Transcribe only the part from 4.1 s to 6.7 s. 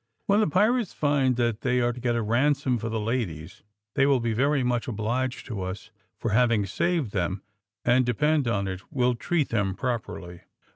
be very much obliged to us for having